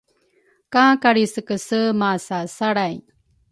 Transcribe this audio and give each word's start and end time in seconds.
ka 0.73 0.85
Kalrisekese 1.01 1.79
masasalray 1.99 2.95